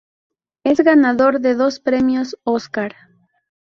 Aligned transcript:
Es 0.63 0.79
ganador 0.79 1.41
de 1.41 1.53
dos 1.53 1.79
premios 1.79 2.35
Óscar. 2.43 2.95